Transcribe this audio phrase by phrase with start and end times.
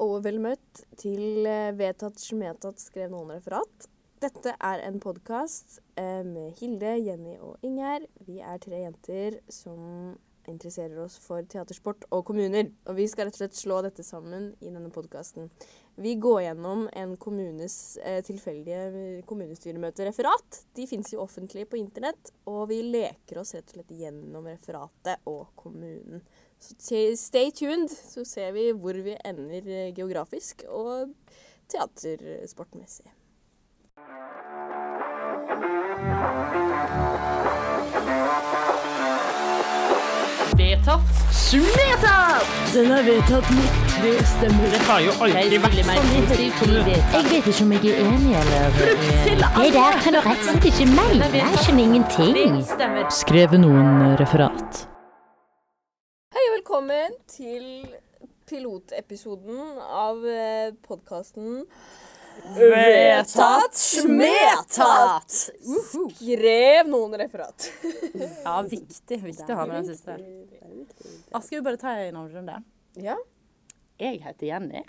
[0.00, 3.90] og vel møtt til eh, Vedtatt smetatt skrev noen referat.
[4.18, 5.76] Dette er en podkast
[6.26, 8.08] med Hilde, Jenny og Ingjerd.
[8.26, 10.16] Vi er tre jenter som
[10.48, 12.70] interesserer oss for teatersport og kommuner.
[12.88, 15.50] Og vi skal rett og slett slå dette sammen i denne podkasten.
[15.98, 20.62] Vi går gjennom en kommunes eh, tilfeldige kommunestyremøtereferat.
[20.76, 22.32] De fins jo offentlig på internett.
[22.50, 26.22] Og vi leker oss rett og slett gjennom referatet og kommunen.
[26.60, 26.74] Så
[27.16, 31.14] stay tuned, så ser vi hvor vi ender eh, geografisk og
[31.70, 33.12] teatersportmessig.
[40.58, 41.00] Vedtatt.
[42.74, 43.78] Den er vedtatt mitt.
[44.02, 44.68] Det stemmer.
[44.70, 46.10] Det har jo aldri vært sånn.
[46.18, 50.68] Jeg vet ikke om jeg er enig eller Det der kan du rett og slett
[50.72, 51.32] ikke mene.
[51.32, 52.62] Jeg skjønner ingenting.
[53.22, 54.86] Skrevet noen referat.
[56.88, 57.64] Velkommen til
[58.48, 60.22] pilotepisoden av
[60.86, 61.66] podkasten
[62.56, 65.34] Vedtatt smetatt!
[65.68, 67.66] Skrev noen referat.
[68.46, 69.18] Ja, viktig.
[69.20, 70.16] Viktig å ha med den siste.
[71.34, 72.56] Skal vi bare ta en avrunde?
[72.96, 73.18] Ja.
[74.00, 74.86] Jeg heter Jenny.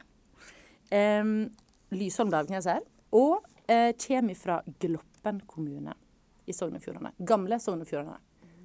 [0.96, 1.50] Um,
[1.92, 2.88] Lysholm Dalknes her.
[3.12, 6.00] Og uh, kommer fra Gloppen kommune
[6.48, 7.12] i Sogn og Fjordane.
[7.20, 8.22] Gamle Sogn og Fjordane.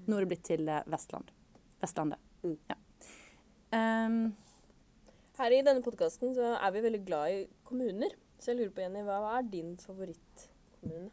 [0.06, 1.34] Nå er det blitt til uh, Vestland.
[1.82, 2.22] Vestlandet.
[2.70, 2.78] Ja.
[3.74, 4.18] Um,
[5.38, 8.14] Her i denne podkasten så er vi veldig glad i kommuner.
[8.38, 11.10] Så jeg lurer på, Jenny, hva er din favorittkommune?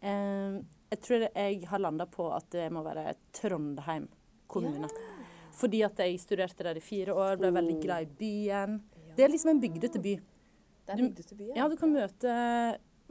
[0.00, 4.08] um, jeg tror jeg har landa på at det må være Trondheim
[4.50, 4.88] kommune.
[5.60, 8.78] Fordi at jeg studerte der i fire år, ble veldig glad i byen.
[9.16, 10.14] Det er liksom en bygdete by.
[10.86, 12.32] Det er bygdete by, Ja, du kan møte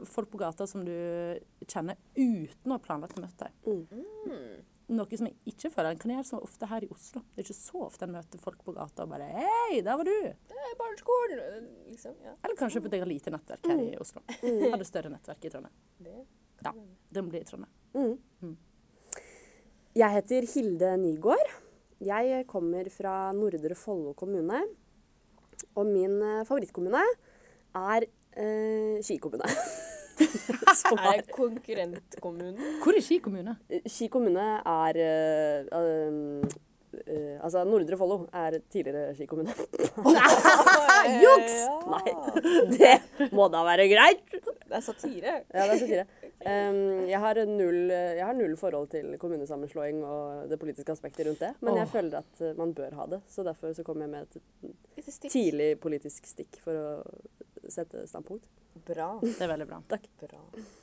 [0.08, 0.92] folk på gata som du
[1.68, 3.86] kjenner uten å ha planlagt å møte dem.
[4.26, 4.64] Mm.
[4.90, 7.20] Noe som jeg ikke føler en kan gjøre så ofte her i Oslo.
[7.30, 10.08] Det er ikke så ofte en møter folk på gata og bare Hei, der var
[10.08, 10.16] du!
[10.50, 11.68] Det er barneskolen!
[11.92, 12.16] Liksom.
[12.26, 12.32] Ja.
[12.40, 14.24] Eller kanskje fordi jeg har lite nettverk her i Oslo.
[14.42, 15.76] Hadde større nettverk i Trondheim.
[16.02, 16.16] Det.
[16.66, 16.72] Ja,
[17.14, 18.56] den blir i Trondheim.
[20.00, 21.54] Jeg heter Hilde Nygård.
[22.02, 24.64] Jeg kommer fra Nordre Follo kommune.
[25.76, 27.04] Og min eh, favorittkommune
[27.78, 29.46] er eh, Ski kommune.
[31.10, 32.58] Er det konkurrentkommunen?
[32.82, 33.56] Hvor er Ski kommune?
[33.86, 36.58] Ski kommune er uh, uh,
[37.06, 39.54] eh, Altså, Nordre Follo er tidligere Ski kommune.
[41.24, 41.56] Juks!
[41.90, 42.14] Nei,
[42.76, 44.26] det må da være greit!
[44.30, 45.38] Det er satire.
[45.50, 46.08] Ja, det er satire.
[46.40, 51.42] Um, jeg, har null, jeg har null forhold til kommunesammenslåing og det politiske aspektet rundt
[51.42, 51.52] det.
[51.60, 55.20] Men jeg føler at man bør ha det, så derfor så kom jeg med et
[55.28, 56.88] tidlig politisk stikk for å
[57.74, 58.48] sette standpunkt.
[58.86, 59.12] Bra.
[59.22, 59.80] Det er veldig bra.
[60.22, 60.40] Bra.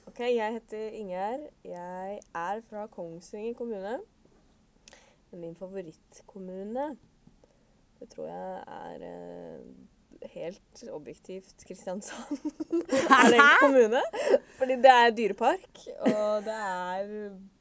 [0.09, 1.47] OK, jeg heter Ingjerd.
[1.65, 3.97] Jeg er fra Kongsvinger kommune.
[5.37, 6.87] Min favorittkommune,
[7.99, 12.39] det tror jeg er eh, helt objektivt Kristiansand.
[13.17, 14.01] er det en kommune?
[14.57, 17.11] Fordi det er dyrepark, og det er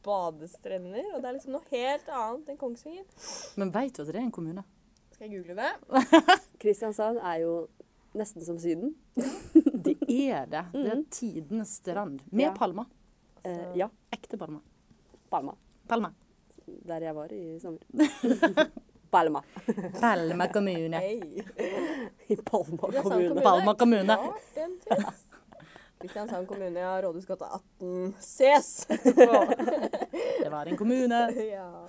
[0.07, 3.05] badestrender, og det er liksom noe helt annet enn Kongsvinger.
[3.61, 4.65] Men veit du at det er en kommune?
[5.17, 6.07] Skal jeg google det?
[6.63, 7.53] Kristiansand er jo
[8.17, 8.95] nesten som Syden.
[9.87, 10.65] Det er det.
[10.73, 12.23] Det er tidenes strand.
[12.31, 12.55] Med Ja.
[12.57, 12.87] palmer.
[13.45, 14.61] Eh, ja, Ekte palmer.
[15.31, 15.55] Palma.
[15.89, 16.11] Palma.
[16.67, 17.81] Der jeg var i sommer.
[19.11, 19.43] Palma.
[20.01, 20.99] Palma kommune.
[20.99, 21.43] Hey.
[22.29, 23.43] I Palma Kristiansand kommune.
[23.43, 24.17] Palma kommune.
[24.55, 25.23] Finnes.
[26.01, 26.97] Kristiansand kommune, ja.
[27.03, 27.45] Rådhusgata
[27.79, 28.15] 18.
[28.21, 28.87] Ses.
[30.43, 31.21] Det var en kommune.
[31.53, 31.89] ja.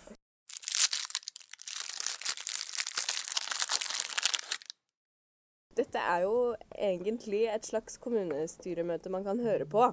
[5.77, 9.91] Dette er jo egentlig et slags kommunestyremøte man kan høre på.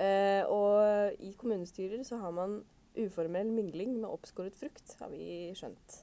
[0.00, 2.62] Eh, og i kommunestyrer så har man
[2.98, 6.00] uformell mingling med oppskåret frukt, har vi skjønt.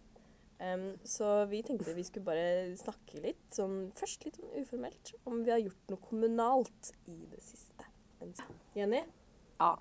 [0.62, 5.40] Um, så vi tenkte vi skulle bare snakke litt, sånn, først litt sånn uformelt, om
[5.42, 7.88] vi har gjort noe kommunalt i det siste.
[8.78, 9.02] Jenny?
[9.58, 9.72] Ja.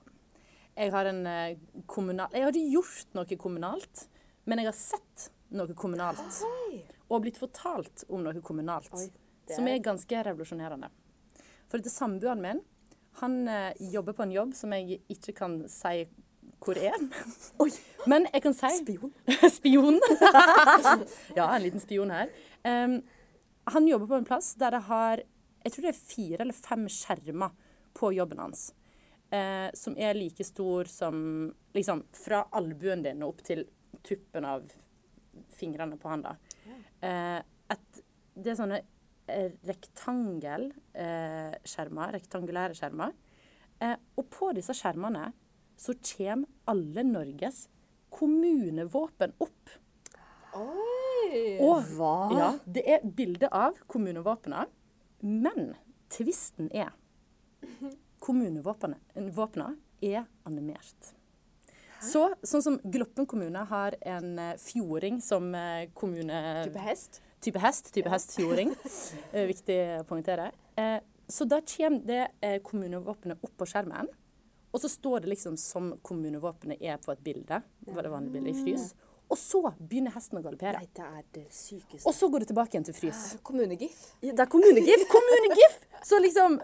[0.79, 1.59] Jeg har en eh,
[1.91, 2.33] kommunal...
[2.33, 4.07] Jeg har ikke gjort noe kommunalt,
[4.49, 6.41] men jeg har sett noe kommunalt.
[7.11, 8.91] Og blitt fortalt om noe kommunalt.
[8.95, 9.09] Oi,
[9.49, 9.55] er...
[9.57, 10.91] som er- ganske revolusjonerende.
[11.71, 12.61] For dette samboeren min,
[13.21, 16.05] han eh, jobber på en jobb som jeg ikke kan si
[16.61, 16.97] hvor er.
[18.11, 19.13] Men jeg kan si Spion.
[19.59, 20.01] spion.
[21.39, 22.31] ja, en liten spion her.
[22.65, 23.01] Um,
[23.71, 25.23] han jobber på en plass der det har
[25.65, 27.51] Jeg tror det er fire eller fem skjermer
[27.97, 28.71] på jobben hans.
[29.31, 33.67] Eh, som er like stor som liksom fra albuen din og opp til
[34.03, 34.65] tuppen av
[35.55, 36.33] fingrene på handa.
[37.01, 37.41] Eh,
[37.73, 38.01] et,
[38.37, 38.81] det er sånne
[39.31, 43.11] eh, rektangelskjermer, rektangulære skjermer.
[43.81, 45.25] Eh, og på disse skjermene
[45.81, 47.59] så kommer alle Norges
[48.13, 49.71] kommunevåpen opp.
[50.59, 51.59] Oi!
[51.63, 52.15] Og Hva?
[52.35, 54.67] ja, det er bilde av kommunevåpnene.
[55.23, 55.75] men
[56.11, 56.91] tvisten er
[58.25, 61.15] Kommunevåpnene er animert.
[62.03, 66.39] Så, sånn som Gloppen kommune har en eh, fjording som eh, kommune...
[66.69, 67.21] Type hest.
[67.45, 68.75] Type hest, type hest, fjording.
[69.33, 70.51] Eh, Viktig å poengtere.
[71.31, 74.09] Så da kommer det kommunevåpenet opp på skjermen.
[74.75, 77.61] Og så står det liksom som kommunevåpenet er på et bilde.
[77.87, 78.89] Var det vanlige bildet i frys.
[79.31, 80.81] Og så begynner hesten å galoppere.
[80.81, 82.03] Nei, det er det sykeste.
[82.09, 83.23] Og så går det tilbake igjen til frys.
[83.47, 84.01] Kommunegif.
[84.25, 85.07] Ja, det er kommunegif!
[85.13, 85.77] Kommunegif!
[86.07, 86.59] Så liksom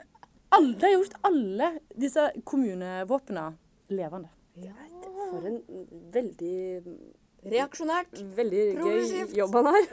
[0.57, 3.47] alle, De har gjort alle disse kommunevåpnene
[3.95, 4.33] levende.
[4.57, 5.57] For en
[6.15, 6.83] veldig,
[7.47, 8.17] Reaksjonært.
[8.35, 9.87] veldig gøy jobb han har.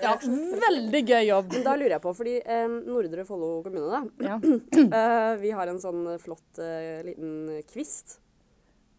[0.64, 1.56] Veldig gøy jobb.
[1.66, 4.02] Da lurer jeg på, fordi eh, Nordre Follo kommune, da.
[4.26, 4.38] Ja,
[5.00, 8.20] Eh, vi har en sånn flott eh, liten kvist.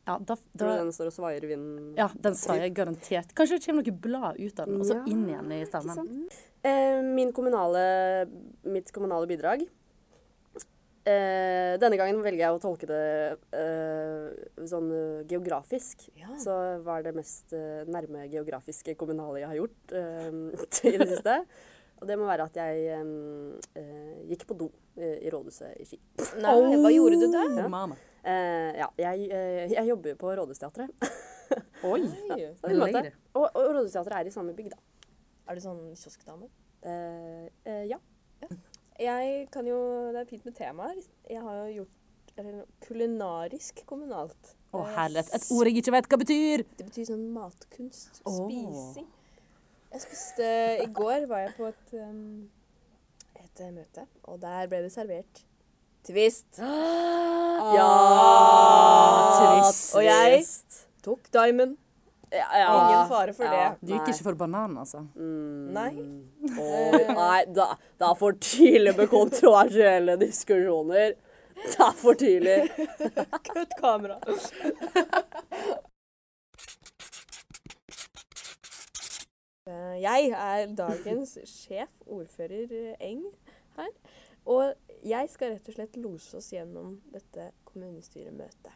[0.07, 1.95] ja, da, da, den står og svaier i vinden?
[1.97, 3.33] ja den svaier garantert.
[3.35, 6.27] Kanskje det kommer noe blad ut av den, og så Ja, inn igjen i stemmen.
[6.65, 7.87] Eh, min kommunale,
[8.69, 9.65] mitt kommunale bidrag.
[11.05, 13.05] Eh, denne gangen velger jeg å tolke det
[13.53, 14.31] eh,
[14.71, 16.07] sånn eh, geografisk.
[16.17, 16.31] Ja.
[16.41, 20.31] Så hva er det mest eh, nærme geografiske kommunale jeg har gjort eh,
[20.95, 21.37] i det siste?
[22.01, 26.01] Og det må være at jeg eh, gikk på do i rådhuset i Ski.
[26.41, 27.55] Nei, hva gjorde du der?
[27.61, 27.85] Ja.
[28.25, 29.29] Eh, ja, jeg,
[29.75, 31.09] jeg jobber på Rådhusteatret.
[31.93, 32.01] Oi.
[32.33, 32.85] En.
[33.37, 35.11] Og, og Rådhusteatret er i samme bygd, da.
[35.45, 36.49] Er du sånn kioskdame?
[36.85, 38.01] Eh, eh, ja.
[39.01, 39.79] Jeg kan jo
[40.13, 41.01] Det er fint med temaer.
[41.31, 42.01] Jeg har jo gjort
[42.37, 44.55] eller, kulinarisk kommunalt.
[44.75, 45.29] Å, Eh, herlighet.
[45.35, 46.65] Et ord jeg ikke vet hva betyr.
[46.79, 48.23] Det betyr sånn matkunst.
[48.27, 48.41] Oh.
[48.49, 49.07] Spising.
[49.95, 50.49] Jeg spiste
[50.83, 52.51] I går var jeg på et, um,
[53.39, 55.45] et eh, møte, og der ble det servert
[56.05, 56.59] Twist.
[57.75, 57.87] Ja!
[59.39, 59.95] Twist.
[59.97, 60.43] Og jeg
[61.07, 61.79] tok Diamond.
[62.35, 62.69] Ja, ja.
[62.75, 63.51] Ingen fare for Ja.
[63.71, 63.87] det.
[63.87, 65.05] Du gikk ikke for banan, altså?
[65.17, 65.91] Nei.
[66.59, 67.67] Oh, nei, da,
[68.01, 71.15] det er for tidlig med kontroversielle diskusjoner.
[71.65, 72.59] Det er for tidlig.
[73.49, 74.19] Kutt kamera.
[79.67, 83.23] Eh, Jeg er dagens sjef, ordfører eh, Eng
[83.79, 83.93] her.
[84.45, 84.75] Og
[85.09, 88.75] jeg skal rett og slett lose oss gjennom dette kommunestyremøtet.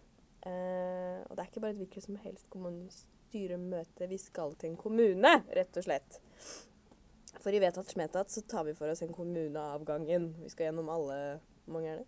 [0.49, 2.49] Eh, og det er ikke bare et hvilket som helst
[3.32, 4.06] kommunestyremøte.
[4.08, 6.20] Vi skal til en kommune, rett og slett.
[7.42, 10.34] For i Vedtatt smetat så tar vi for oss en kommune av gangen.
[10.42, 12.06] Vi skal gjennom alle Hvor mange er det?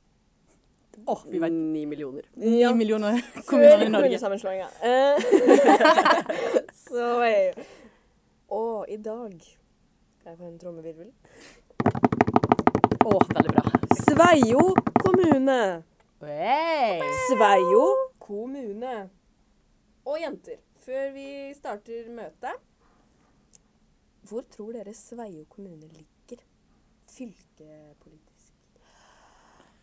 [1.07, 2.25] Å, vi vet Ni millioner.
[2.35, 4.19] ni millioner Før kommuner i Norge.
[4.19, 4.69] kommunesammenslåinga.
[4.83, 5.19] Eh,
[6.89, 7.53] så hey.
[8.51, 11.13] Og i dag Skal jeg få en trommevirvel?
[13.05, 13.63] Å, veldig bra.
[14.01, 14.65] Sveio
[15.01, 15.61] kommune.
[16.21, 17.01] Hey.
[17.31, 17.85] Sveio
[18.21, 18.97] kommune.
[20.05, 20.59] Og jenter,
[20.91, 22.67] før vi starter møtet
[24.27, 26.43] Hvor tror dere Sveio kommune ligger?
[27.11, 28.55] Fylkepolitisk.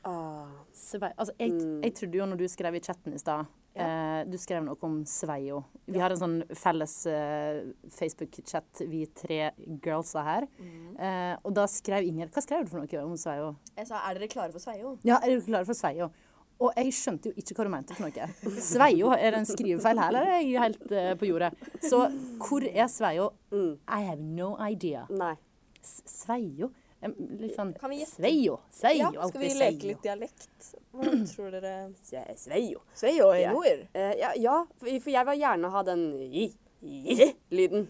[0.07, 4.21] Ah, Svei, altså, jeg, jeg trodde jo når du skrev i chatten i stad eh,
[4.31, 5.61] Du skrev noe om Sveio.
[5.87, 7.65] Vi har en sånn felles eh,
[7.97, 9.51] Facebook-chat, vi tre
[9.83, 10.47] girlsa her.
[10.59, 13.51] Eh, og da skrev Inger Hva skrev du for noe om Sveio?
[13.75, 14.95] Jeg sa er dere klare for Sveio?
[15.07, 16.11] Ja, er dere klare for Sveio?
[16.59, 18.27] Og jeg skjønte jo ikke hva du mente for noe.
[18.65, 21.51] Sveio, er det en skrivefeil her, eller er jeg helt uh, på jordet?
[21.85, 21.99] Så
[22.41, 23.27] hvor er Sveio?
[23.53, 25.05] I have no idea.
[25.09, 25.35] nei.
[25.87, 26.71] Sveio?
[27.07, 28.15] Litt sånn Kan vi gjette?
[28.17, 30.71] Sveio, Sveio, Ja, skal vi leke litt dialekt?
[30.97, 31.73] Hvordan tror dere
[32.35, 32.81] Sveio.
[32.97, 33.51] Sveio i Ja.
[33.53, 33.83] nord?
[33.93, 37.87] Eh, ja, ja, for for jeg vil gjerne ha den i-lyden.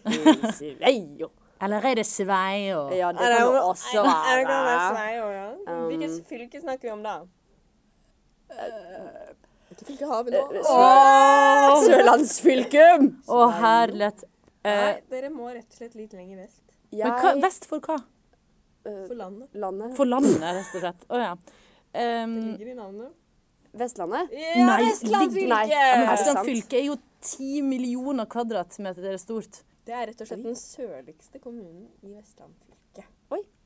[0.60, 1.32] Sveio.
[1.64, 2.84] Eller er det Sveio?
[2.94, 5.48] Ja, det kan det også være.
[5.88, 7.16] Hvilket fylke snakker vi om da?
[8.48, 10.42] Hvilket fylke har vi nå?
[11.86, 13.08] Sørlandsfylket!
[13.28, 14.24] Å, herlighet.
[14.24, 14.34] Nei,
[14.68, 16.60] Eh, dere må rett og slett litt lenger vest.
[16.92, 17.98] men hva, Jeg vest for hva?
[18.84, 19.48] For landet.
[19.56, 19.94] Landet.
[19.96, 21.06] For landet, rett og slett.
[21.08, 21.36] Å ja.
[21.94, 23.14] Det ligger i navnet.
[23.78, 24.30] Vestlandet?
[24.34, 25.64] Ja, Nei, Vestland ligger- nei.
[25.68, 26.08] fylke!
[26.10, 26.74] Vestland sant?
[26.74, 29.62] er jo ti millioner kvadratmeter stort.
[29.86, 33.08] Det er rett og slett den sørligste kommunen i Vestland fylke.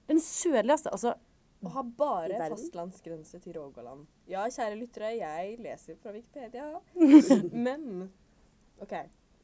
[0.08, 1.14] Den sørligste, altså
[1.62, 4.08] Og har bare fastlandsgrense til Rogaland.
[4.30, 6.72] Ja, kjære lyttere, jeg leser fra Wikipedia.
[7.66, 8.12] Men
[8.82, 8.94] OK.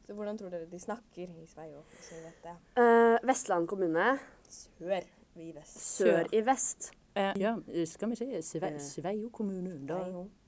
[0.07, 1.83] Så hvordan tror dere de snakker i Sveio?
[2.01, 2.55] Så vet jeg.
[2.79, 4.05] Eh, Vestland kommune.
[4.49, 5.03] Sør
[5.35, 5.79] i vest.
[5.83, 6.91] Sør i vest.
[7.17, 7.55] Uh, Ja,
[7.85, 9.97] skal vi se Sve, Sveio kommune, da.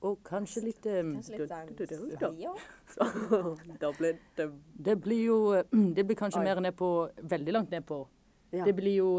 [0.06, 1.46] Og kanskje litt Kanskje.
[2.16, 2.54] Sveio?
[3.82, 4.46] Da blir det
[4.84, 5.64] Det blir jo eh,
[5.96, 6.44] Det blir kanskje Oi.
[6.44, 8.06] mer ned på Veldig langt ned på
[8.52, 8.64] Ja.
[8.66, 9.10] Det blir jo,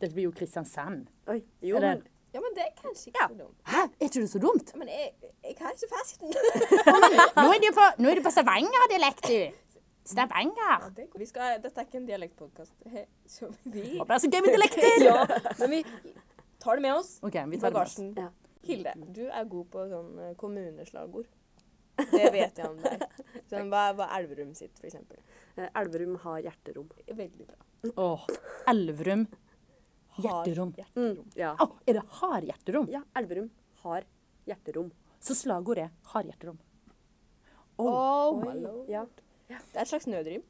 [0.00, 1.06] det blir jo Kristiansand.
[1.30, 1.42] Oi.
[1.62, 3.56] Jo, det- men Ja, men det er kanskje ikke så dumt.
[3.66, 4.68] Hæ, er ikke det så dumt?
[4.78, 6.28] Men jeg, jeg har ikke fasiten.
[7.42, 9.72] Nå er du på, nå er du på Stavanger-dialekt, du.
[10.06, 10.84] Stavanger.
[10.94, 12.72] Det, vi skal, dette er ikke en dialektpodkast.
[13.26, 15.02] Så vi Håper det er så gøy med dialekter!
[15.08, 15.24] Ja,
[15.58, 15.82] men vi
[16.62, 17.96] tar det med oss OK, vi i tar det med oss.
[17.98, 18.14] bagasjen.
[18.18, 18.28] Ja.
[18.68, 21.26] Hilde, du er god på sånn eh, kommuneslagord.
[22.00, 23.02] Det vet jeg om deg.
[23.50, 25.18] Sånn, hva, hva er Elverum sitt, eksempel?
[25.56, 26.86] Eh, Elverum har hjerterom.
[27.08, 27.58] Veldig bra.
[27.96, 28.26] Åh,
[28.68, 29.26] Elverum.
[30.20, 30.72] Har Hjerterom.
[30.96, 31.54] Mm, Ja.
[31.60, 32.88] Å, er det har hjerterom?
[32.92, 33.50] ja, Elverum
[33.84, 34.04] har
[34.46, 34.90] hjerterom.
[35.20, 36.58] Så slagordet er har hjerterom.
[37.78, 38.88] Oh, Oi, my lord.
[38.90, 39.04] Ja.
[39.48, 40.42] Det er et slags nødrim.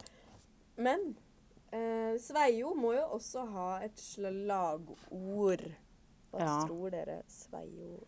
[0.77, 1.15] Men
[1.73, 5.63] eh, Sveio må jo også ha et slagord.
[6.33, 6.57] Hva Ja.
[6.67, 8.01] tror dere Sveio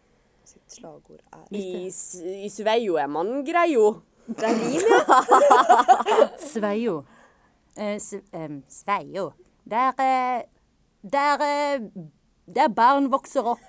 [0.44, 1.46] sitt slagord er?
[1.54, 4.02] I, S- I Sveio er man greio.
[4.26, 6.28] Det er rim, ja.
[6.52, 7.04] Sveio.
[7.76, 7.98] Eh,
[8.68, 9.32] Sveio.
[9.64, 10.42] Der eh,
[11.02, 11.80] Der eh,
[12.54, 13.60] Der barn vokser opp.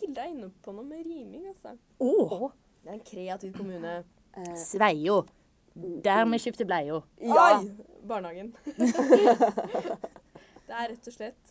[0.00, 1.68] Hilde er inne på noe med riming, altså.
[2.00, 2.50] Åh,
[2.84, 4.04] Det er en kreativ kommune.
[4.60, 5.22] Sveio.
[6.04, 7.00] Der vi skifter bleia.
[7.20, 7.58] Ja.
[7.58, 7.70] Oi!
[8.08, 8.52] Barnehagen.
[8.66, 8.72] det
[10.76, 11.44] er rett og slett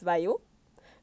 [0.00, 0.34] Sveio.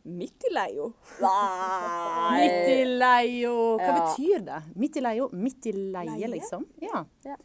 [0.08, 0.86] Midt i leio.
[1.20, 2.38] Nei.
[2.40, 3.56] Midt i leio.
[3.82, 3.94] Hva Ja.
[4.00, 4.60] betyr det?
[4.80, 6.28] Midt i leio, Midt i leie, Leie?
[6.38, 6.64] liksom?
[6.82, 7.04] Ja.
[7.26, 7.36] Ja.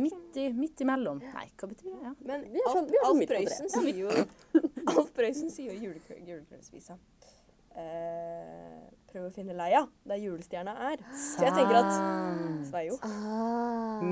[0.00, 1.18] Midt, i, midt imellom.
[1.34, 1.98] Nei, hva betyr det?
[2.02, 2.12] Ja.
[2.24, 4.08] Men Vi sånn- Alf, vi er sånn Alf Prøysen sier jo
[4.96, 5.92] Alf Prøysen sier jo
[6.28, 6.96] julekveldsvisa.
[7.72, 8.80] Eh,
[9.12, 10.98] prøv å finne leia der julestjerna er.
[11.16, 11.92] Så jeg tenker at
[12.68, 14.02] Sveio Ah.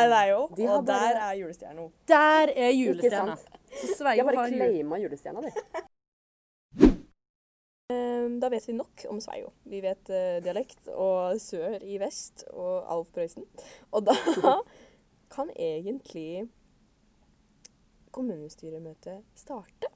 [0.00, 1.90] er Leio, De og og der er julestjerna.
[2.06, 3.36] Der er julestjerna.
[3.96, 5.50] Sveio har bare claima julestjerna, de.
[7.88, 9.52] Eh, da vet vi nok om Sveio.
[9.70, 13.44] Vi vet uh, dialekt og sør i vest og Alf Prøysen.
[13.94, 14.16] Og da
[15.32, 16.46] kan egentlig
[18.16, 19.90] kommunestyremøtet starte.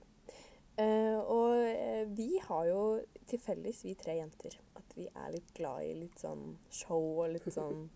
[0.81, 2.83] Eh, og eh, vi har jo
[3.29, 7.35] til felles, vi tre jenter, at vi er litt glad i litt sånn show og
[7.35, 7.89] litt sånn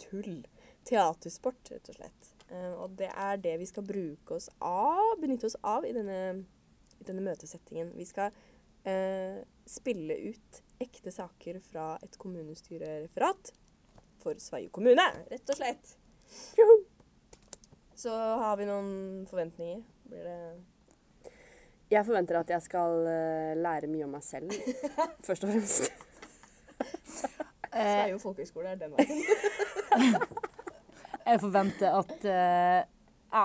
[0.00, 0.42] tull.
[0.86, 2.30] Teatersport, rett og slett.
[2.50, 6.20] Eh, og det er det vi skal bruke oss av, benytte oss av i denne,
[6.98, 7.92] i denne møtesettingen.
[7.98, 8.34] Vi skal
[8.88, 13.52] eh, spille ut ekte saker fra et kommunestyrereferat
[14.20, 15.96] for Sveio kommune, rett og slett.
[18.00, 19.82] Så har vi noen forventninger.
[20.08, 20.38] Blir det
[21.90, 24.54] Jeg forventer at jeg skal eh, lære mye om meg selv,
[25.26, 25.90] først og fremst.
[27.70, 30.16] Sveio folkehøyskole er den veien.
[31.30, 32.78] Jeg forventer at uh,
[33.30, 33.42] ja,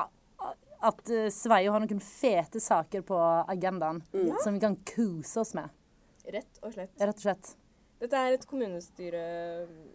[0.90, 3.20] at eh, Sveio har noen fete saker på
[3.52, 4.00] agendaen
[4.42, 5.70] som vi kan kose oss med.
[6.26, 6.96] Rett og slett.
[6.98, 7.52] Rett og slett.
[8.02, 9.22] Dette er et kommunestyre...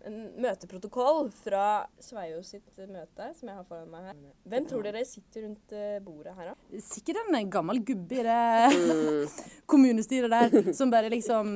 [0.08, 1.64] En møteprotokoll fra
[2.00, 4.20] Sveio sitt møte, som jeg har foran meg her.
[4.48, 6.80] Hvem tror dere sitter rundt eh, bordet her, da?
[6.80, 9.10] Sikkert en gammel gubbe i det
[9.70, 11.52] kommunestyret der som bare liksom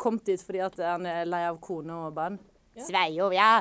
[0.00, 2.40] kom dit fordi at han er lei av kone og barn.
[2.72, 3.60] Sveio, ja.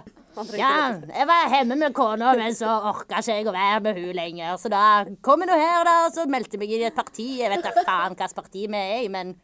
[0.55, 4.15] Ja, jeg var hjemme med kona, men så orka ikke jeg å være med hun
[4.15, 4.55] lenger.
[4.55, 6.95] Så da kom jeg nå her, da, og så meldte jeg meg inn i et
[6.95, 7.27] parti.
[7.41, 9.35] Jeg vet da faen hvilket parti vi er i, men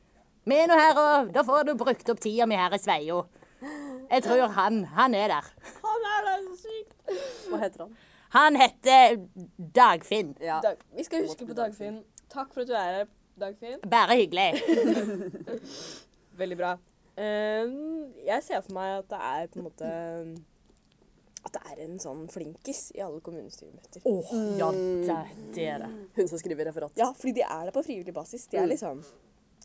[0.56, 3.26] er nå her, og da får du brukt opp tida mi her i Sveio.
[4.08, 5.48] Jeg tror han, han er der.
[5.84, 6.94] Han er der, så sykt!
[7.50, 7.96] Hva heter han?
[8.36, 9.18] Han heter
[9.76, 10.36] Dagfinn.
[10.44, 10.60] Ja.
[10.64, 12.04] Dag, vi skal huske på Dagfinn.
[12.32, 13.80] Takk for at du er her, Dagfinn.
[13.90, 14.62] Bare hyggelig.
[16.42, 16.76] Veldig bra.
[17.18, 19.88] Ehm, jeg ser for meg at det er på en måte
[21.48, 24.04] At det er en sånn flinkis i alle kommunestyremøter.
[24.06, 24.28] Oh,
[24.60, 25.16] ja, det,
[25.56, 25.90] det er det.
[26.20, 26.94] Hun som skriver referat.
[27.00, 28.46] Ja, fordi de er der på frivillig basis.
[28.52, 29.02] De er liksom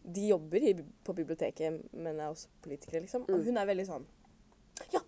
[0.04, 3.22] De jobber i, på biblioteket, men er også politikere, liksom.
[3.28, 4.06] Og hun er veldig sånn
[4.92, 5.00] Ja,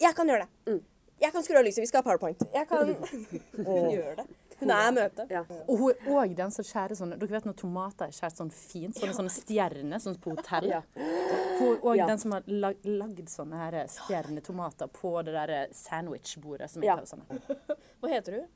[0.00, 0.80] jeg kan gjøre det.
[1.22, 1.82] Jeg kan skru av lyset.
[1.84, 2.40] Vi skal ha powerpoint.
[2.54, 2.94] Jeg kan
[3.68, 4.24] Hun gjør det.
[4.62, 5.26] Hun er møte.
[5.30, 5.42] Ja.
[5.66, 8.50] Og hun er òg den som skjærer sånn Dere vet når tomater er skåret sånn
[8.54, 8.94] fint?
[8.98, 10.68] Sånne, sånne stjerner, sånn på hotell?
[10.70, 10.80] Ja.
[10.96, 12.06] Hun er òg Ja.
[12.06, 16.96] den som har lag, lagd sånne her stjernetomater på det der sandwichbordet som Ja.
[16.96, 17.78] jeg kaller sånn.
[18.02, 18.48] Hva heter hun?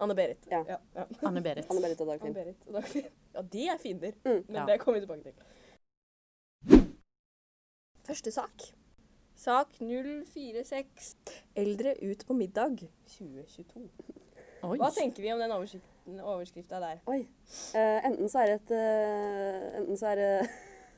[0.00, 0.46] Anne-Berit.
[0.50, 0.64] Ja.
[0.68, 1.04] Ja, ja.
[1.22, 1.66] Anne-Berit.
[1.70, 2.34] Anne-Berit og Dagfinn.
[2.72, 3.04] Dagfinn.
[3.34, 4.12] Ja, de er fiender.
[4.24, 4.44] Mm.
[4.48, 4.66] Men Ja.
[4.66, 6.84] det kommer vi tilbake til.
[8.06, 8.66] Første sak.
[9.36, 11.16] Sak 046.
[11.56, 12.76] Eldre ut på middag
[13.16, 13.88] 2022.
[14.64, 14.76] Oi.
[14.80, 17.00] Hva tenker vi om den overskriften- overskrifta der?
[17.10, 17.26] Oi.
[17.74, 20.50] Eh, enten så er det et eh, Enten så er det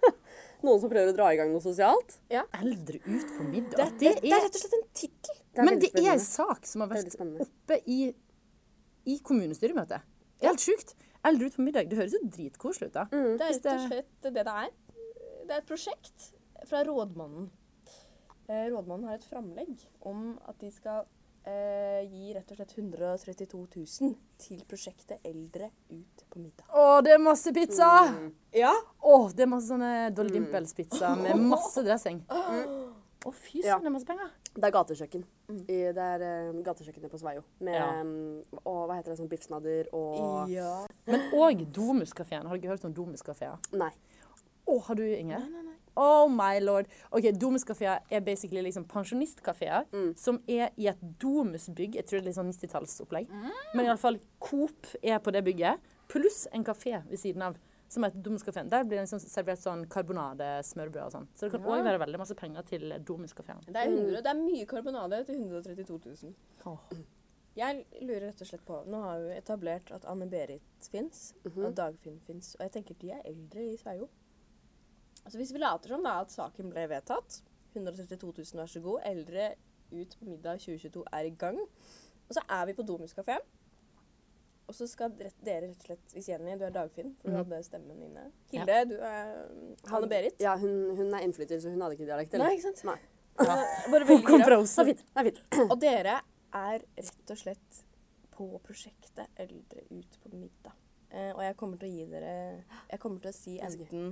[0.66, 2.19] noen som prøver å dra i gang noe sosialt.
[2.31, 3.97] Eldre ut på middag.
[3.99, 5.40] Det, Det, det er rett og slett en tittel.
[5.64, 7.16] Men det er en sak som har vært
[7.47, 8.12] oppe i,
[9.07, 10.02] i kommunestyremøtet.
[10.37, 10.95] Det er helt sjukt.
[11.26, 11.90] Eldre ut på middag.
[11.90, 13.06] Det høres jo dritkoselig ut, da.
[13.11, 14.73] Det er rett og slett det det er.
[15.47, 16.30] Det er et prosjekt
[16.66, 17.50] fra rådmannen.
[18.49, 21.04] Eh, rådmannen har et framlegg om at de skal
[21.47, 26.66] eh, gi rett og slett 132 000 til prosjektet Eldre ut på middag.
[26.71, 27.90] Å, det er masse pizza!
[28.54, 28.73] Ja.
[29.02, 32.23] Å, det er masse sånne Dolly Dimples-pizza med masse dressing.
[33.26, 34.28] Å, fy søren, det er masse penger.
[34.54, 35.25] Det er gatekjøkken.
[35.66, 37.42] I, det er eh, gatekjøkkenet på Sveio.
[37.66, 37.88] Med Ja.
[38.00, 40.87] um, og hva heter det, sånn biffsnadder og Ja.
[41.11, 42.47] Men òg Domuskafeen.
[42.47, 43.59] Har du ikke hørt om Domuskafeer?
[43.75, 43.90] Nei.
[44.66, 45.38] Å, har du, Inge?
[45.42, 45.75] Nei, nei, nei.
[45.97, 46.87] Oh my lord.
[47.11, 49.87] Ok, Domuskafeer er basically liksom pensjonistkafeer
[50.21, 51.95] som er i et domusbygg.
[51.97, 53.30] Jeg tror det er litt sånn 90-tallsopplegg.
[53.75, 55.80] Men iallfall Coop er på det bygget,
[56.12, 57.56] pluss en kafé ved siden av.
[57.88, 58.71] Som heter Domuskafeen.
[58.71, 61.28] Der blir det liksom servert sånn karbonadesmørbrød og sånn.
[61.38, 63.62] Så det kan òg være veldig masse penger til Domuskafeen.
[63.69, 66.35] Det 100, det er mye karbonade til 132 000.
[66.66, 66.81] Oh.
[67.57, 72.19] Jeg lurer rett og slett på Nå har vi etablert at Anne-Berit fins, og Dagfinn
[72.26, 72.52] fins.
[72.59, 74.11] Og jeg tenker de er eldre i Sveio.
[75.25, 77.40] Altså Hvis vi later som da at saken ble vedtatt
[77.73, 79.00] 132 000, vær så god.
[79.09, 79.55] Eldre
[79.93, 81.59] ut på middag 2022 er i gang.
[82.26, 83.38] Og så er vi på Domus kafé.
[84.67, 85.31] Og så skal dere
[85.63, 88.25] rett og slett Hvis Jenny, du er Dagfinn, for du hadde stemmen inne.
[88.51, 89.29] Hilde, du er
[89.93, 90.41] Hanne-Berit.
[90.43, 92.35] Ja, hun, hun er innflytter, så hun hadde ikke dialekt.
[92.41, 92.83] Nei, ikke sant?
[92.89, 92.99] Nei.
[93.93, 94.57] Bare veldig Kom er
[94.89, 95.05] fint.
[95.13, 95.43] Det er fint.
[95.69, 96.17] Og dere
[96.57, 97.83] er rett og slett
[98.37, 100.75] på prosjektet Eldre ut på middag.
[101.11, 102.33] Eh, og jeg kommer til å gi dere
[102.91, 104.09] Jeg kommer til å si enten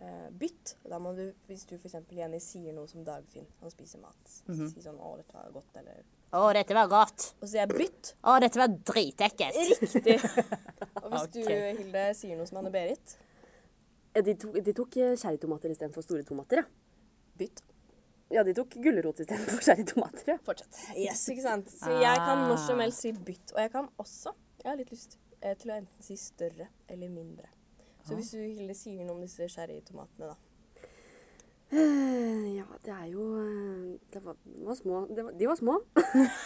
[0.00, 0.74] eh, bytt.
[0.88, 1.94] Da må du, hvis du f.eks.
[2.12, 4.68] Jenny sier noe som Dagfinn, han spiser mat, Mhm.
[4.72, 7.26] si sånn 'Å, dette var godt', eller Å, dette var godt.
[7.40, 8.12] Og så sier jeg bytt.
[8.24, 9.58] Å, dette var dritekkelt.
[9.82, 10.14] Riktig.
[11.02, 11.50] Og hvis du, Ok.
[11.82, 13.18] Hilde, sier noe som Anne-Berit,
[14.12, 16.64] Eh, De tok, de tok eh, cherrytomater istedenfor store tomater, ja.
[17.40, 17.62] bytt.
[18.32, 20.38] Ja, de tok gulrot istedenfor cherrytomater, ja.
[20.44, 20.76] Fortsett.
[21.00, 21.72] Yes, ikke sant?
[21.72, 23.54] Så jeg kan når som helst si bytt.
[23.56, 27.08] Og jeg kan også Jeg har litt lyst eh, til å enten si større eller
[27.10, 27.48] mindre.
[28.04, 30.36] Så hvis du, Hilde, sier noe om disse cherrytomatene, da.
[31.72, 35.06] Eh, Ja, det er jo eh, Det var, de var små.
[35.08, 35.78] Det var, de var små.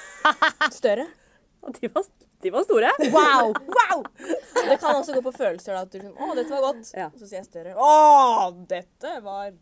[0.80, 1.06] Større.
[1.66, 2.04] Og de var,
[2.42, 2.90] de var store.
[3.11, 3.52] Wow!
[3.78, 4.04] wow.
[4.68, 5.73] Det kan også gå på følelser.
[5.75, 7.09] da, At du liksom, 'Å, dette var godt.' Ja.
[7.18, 7.75] Så sier jeg større.
[7.75, 9.54] 'Å, dette var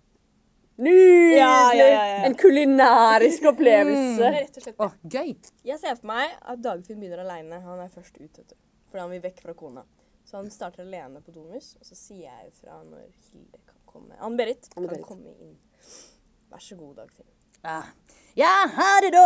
[0.77, 1.39] Nydelig!
[1.39, 2.23] Ja, ja, ja, ja.
[2.27, 4.25] En kulinarisk opplevelse.
[4.27, 5.37] er rett og slett Oh, gøy.
[5.63, 7.61] Jeg ser for meg at Dagfinn begynner aleine.
[7.63, 8.57] Han er først ut, vet du.
[8.91, 9.85] Fordi han vil vekk fra kona.
[10.27, 14.19] Så han starter alene på Domus, og så sier jeg fra når Hilde kan komme.
[14.19, 15.07] Ann-Berit kan Ann-Berit.
[15.07, 15.57] komme inn.
[16.53, 17.31] Vær så god, Dagfinn.
[17.65, 17.81] Ja,
[18.39, 19.25] ja ha det da.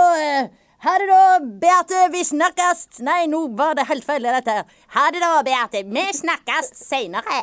[0.85, 1.23] her er det da,
[1.65, 2.05] Beate.
[2.15, 2.87] Vi snakkes.
[3.09, 4.79] Nei, nå var det helt feil, dette her.
[4.95, 5.85] Ha det da, Beate.
[5.89, 7.43] Vi snakkes seinere.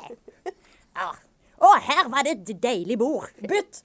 [0.95, 1.11] Ja.
[1.65, 3.31] Å, her var det et deilig bord.
[3.49, 3.83] Bytt!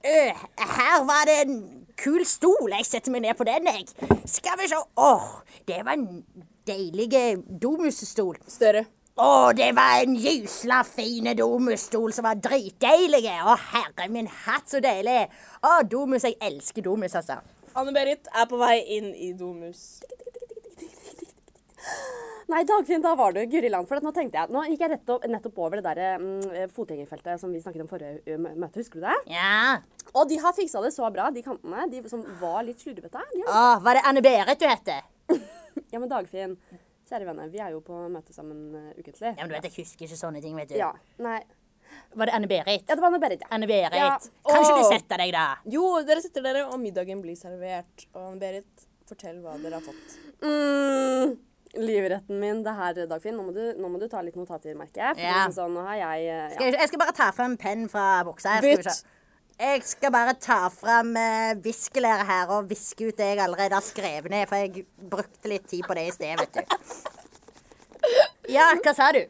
[0.00, 1.58] Her var det en
[2.00, 2.70] kul stol.
[2.72, 3.88] Jeg setter meg ned på den, jeg.
[4.28, 4.78] Skal vi se.
[4.96, 5.28] Åh,
[5.68, 6.22] det var en
[6.68, 7.10] deilig
[7.60, 8.40] domusstol.
[8.48, 8.86] Større.
[9.20, 13.26] Å, det var en gysla fin domusstol som var dritdeilig.
[13.44, 15.26] Å, herre min hatt, så deilig.
[15.60, 16.24] Å, domus.
[16.24, 17.36] Jeg elsker domus, altså.
[17.76, 20.00] Anne-Berit er på vei inn i Domus.
[22.50, 23.86] Nei, Dagfinn, da var du Guriland.
[23.86, 27.38] For nå tenkte jeg, nå gikk jeg rett opp, nettopp over det der mm, fotgjengerfeltet
[27.42, 28.80] som vi snakket om forrige ø, møte.
[28.80, 29.18] Husker du det?
[29.36, 29.76] Ja.
[30.10, 31.86] Og de har fiksa det så bra, de kantene.
[31.92, 33.22] De som var litt slurvete.
[33.44, 35.04] Åh, var det Anne-Berit du heter?
[35.90, 36.56] Ja, men Dagfinn,
[37.10, 39.32] kjære venner, vi er jo på møte sammen uh, ukentlig.
[39.34, 40.78] Ja, men du vet, jeg husker ikke sånne ting, vet du.
[40.78, 40.92] Ja.
[41.22, 41.40] Nei.
[42.14, 42.86] Var det Anne-Berit?
[42.86, 43.50] Ja, det var Anne-Berit, ja.
[43.56, 43.98] Anne-Berit.
[43.98, 44.14] Ja.
[44.46, 45.44] Kan ikke du sette deg, da?
[45.74, 48.06] Jo, dere setter dere, og middagen blir servert.
[48.14, 50.18] Og Anne-Berit, fortell hva dere har fått.
[50.46, 51.34] Mm,
[51.82, 53.38] livretten min, det her, Dagfinn.
[53.38, 55.24] Nå må du, nå må du ta litt notater, merker jeg.
[55.26, 55.40] Ja.
[55.48, 56.42] liksom sånn, har jeg ja.
[56.54, 58.60] Skal jeg, jeg skal bare ta frem penn fra boksa.
[58.64, 59.02] Bytt.
[59.60, 63.84] Jeg skal bare ta frem eh, viskelæret her og viske ut det jeg allerede har
[63.84, 66.62] skrevet ned, for jeg brukte litt tid på det i sted, vet du.
[68.48, 69.20] Ja, hva sa du?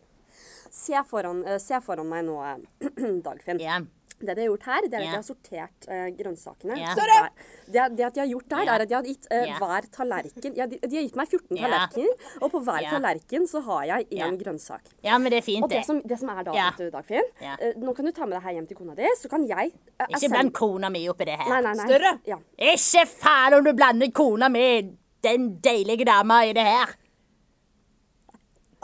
[0.71, 2.87] Se foran, eh, se foran meg nå, eh,
[3.27, 3.59] Dagfinn.
[3.59, 3.81] Ja.
[4.21, 6.77] Det de har gjort her, det er at de har sortert uh, grønnsakene.
[6.77, 7.31] Yeah.
[7.67, 9.57] Det, det at de har gjort der, er at de har gitt uh, yeah.
[9.61, 11.65] hver tallerken ja, de, de har gitt meg 14 yeah.
[11.65, 14.93] tallerkener, og på hver tallerken så har jeg én grønnsak.
[15.07, 16.89] ja, men det er fint, Og det Og som, det som er da, vet du,
[16.93, 19.45] Dagfinn eh, Nå kan du ta med deg her hjem til kona di, så kan
[19.49, 21.49] jeg eh, Ikke bland kona mi oppi det her.
[21.51, 21.87] Nei, nei, nei.
[21.89, 22.15] Større?
[22.29, 22.41] Ja.
[22.73, 24.67] Ikke faen om du blander kona mi,
[25.25, 26.97] den deilige dama i det her.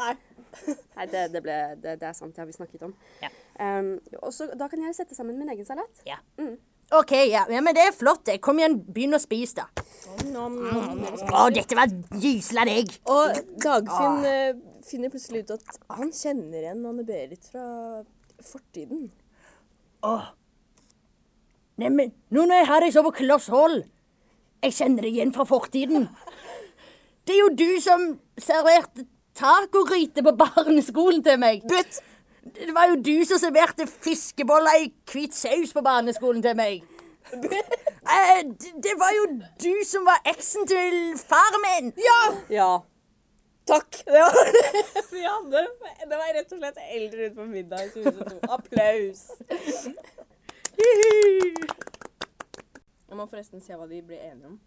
[0.00, 0.14] Nei.
[0.96, 2.34] Nei, det, det, ble, det, det er sant.
[2.34, 2.94] Det har vi snakket om.
[3.22, 3.30] Ja.
[3.56, 6.02] Um, og så, da kan jeg sette sammen min egen salat.
[6.08, 6.18] Ja.
[6.94, 7.42] OK, ja.
[7.50, 8.38] ja, men det er flott, det.
[8.44, 9.86] Kom igjen, begynn å spise, da.
[10.30, 11.00] Nom, nom.
[11.32, 11.90] Å, dette var
[12.22, 12.92] gysla deg.
[13.10, 14.60] Og Dagfinn ah.
[14.86, 17.66] finner plutselig ut at han kjenner igjen Anne-Berit fra
[18.44, 19.08] fortiden.
[21.80, 23.80] Neimen, nå når jeg har deg så på kloss hold
[24.62, 26.06] Jeg kjenner deg igjen fra fortiden.
[27.26, 28.04] Det er jo du som
[28.38, 31.66] serverte tacogryte på barneskolen til meg.
[31.68, 31.98] Bytt!
[32.54, 36.84] Det var jo du som serverte fiskeboller i hvit saus på barneskolen til meg.
[38.06, 38.42] Eh,
[38.82, 39.22] det, var jo
[39.58, 41.88] du som var eksen til faren min.
[41.98, 42.20] Ja!
[42.54, 42.68] Ja.
[43.66, 43.98] Takk!
[44.06, 44.36] Det var
[45.10, 45.62] vi hadde.
[46.06, 48.38] Det var rett og slett eldre ut på middag i 2002.
[48.54, 49.24] Applaus!
[53.08, 54.60] Jeg må forresten se hva de ble enige om.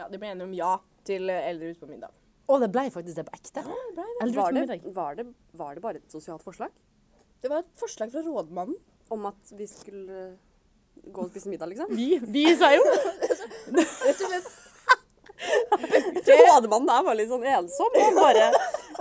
[0.00, 0.74] Ja, de ble enige om ja
[1.06, 2.10] til eldre ute på middag.
[2.52, 3.62] Å, det ble faktisk det på ekte.
[3.64, 4.32] Ja, Var det.
[4.36, 6.72] Var, det, var, det, var det bare et sosialt forslag?
[7.42, 8.76] Det var et forslag fra rådmannen.
[9.12, 10.26] Om at vi skulle
[11.02, 11.90] gå og spise middag, liksom?
[11.96, 12.84] Vi, vi sa jo
[13.76, 14.52] Rett og slett.
[16.28, 17.96] Rådmannen der var litt sånn ensom.
[17.98, 18.50] Og bare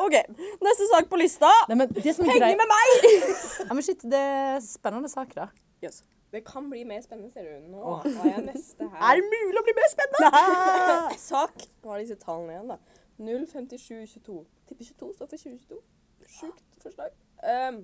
[0.02, 0.16] OK,
[0.64, 1.52] neste sak på lista.
[1.70, 3.06] Nei, men det som Penger greit med meg!
[3.68, 5.52] ja, men shit, det er spennende sak, da.
[5.84, 6.02] Yes.
[6.32, 7.68] Det kan bli mer spennende, ser du.
[7.74, 9.00] Nå har jeg neste her.
[9.04, 11.18] Er det mulig å bli mer spennende?
[11.20, 11.66] Sak.
[11.84, 13.01] Nå er disse tallene igjen, da.
[13.22, 14.38] 05722.
[14.68, 15.82] Tipper 22 står for 2022.
[16.28, 17.18] Sjukt forslag.
[17.42, 17.84] Um,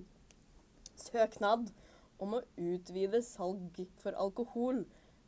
[0.98, 1.72] søknad
[2.20, 4.86] om å utvide salg for alkohol,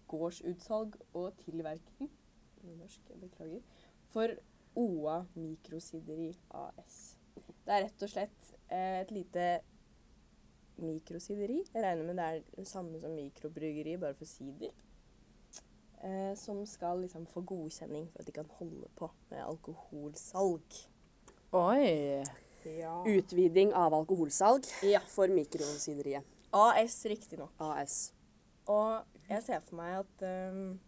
[0.09, 2.09] gårdsutsalg og tilverking
[2.63, 3.61] norsk, beklager.
[4.09, 4.33] For
[4.75, 7.17] OA Mikrosideri AS.
[7.65, 9.47] Det er rett og slett eh, et lite
[10.79, 11.61] mikrosideri.
[11.73, 14.73] Jeg regner med det er det samme som mikrobryggeri, bare for sider.
[16.03, 20.77] Eh, som skal liksom få godkjenning for at de kan holde på med alkoholsalg.
[21.51, 22.23] Oi.
[22.63, 22.93] Ja.
[23.07, 24.99] Utviding av alkoholsalg Ja.
[25.07, 26.23] for mikrosideriet.
[26.53, 27.51] AS, riktignok.
[27.59, 28.13] AS.
[28.67, 30.79] Og jeg ser for meg at um,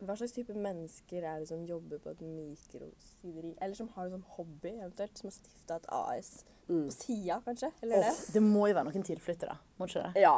[0.00, 3.50] Hva slags type mennesker er det som jobber på et mikrosideri?
[3.60, 5.18] Eller som har det som hobby, eventuelt?
[5.18, 6.30] Som har stifta et AS
[6.70, 6.86] Mm.
[6.86, 7.70] på sida, kanskje?
[7.82, 8.14] Eller det?
[8.36, 10.22] Det må jo være noen tilflyttere, må ikke det?
[10.22, 10.36] Ja.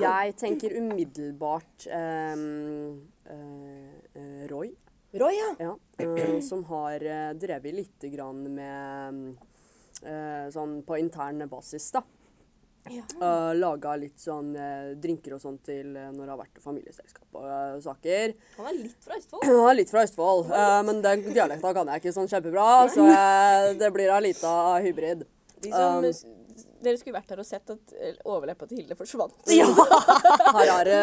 [0.00, 4.72] Jeg tenker umiddelbart um, eh, Roy.
[5.16, 5.50] Roy, ja.
[5.68, 7.04] Ja, uh, som har
[7.36, 9.20] drevet litt grann med
[10.00, 12.02] uh, sånn på intern basis, da.
[12.92, 13.04] ja.
[13.20, 17.36] Uh, laga litt sånn uh, drinker og sånn til uh, når det har vært familieselskap
[17.36, 18.36] og uh, saker.
[18.56, 19.46] Han er litt fra Østfold.
[19.46, 20.52] Han er litt fra Østfold,
[20.88, 23.08] men den dialekta kan jeg ikke sånn kjempebra, så
[23.76, 25.26] det blir ei lita hybrid.
[25.64, 26.34] De som, Um,
[26.84, 29.34] dere skulle vært her og sett at eh, overleppa til Hilde forsvant.
[29.56, 29.66] Ja!
[30.56, 30.98] Harare.